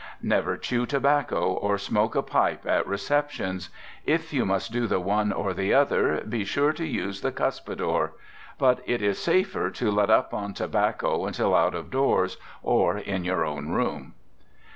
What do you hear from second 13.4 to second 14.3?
own room.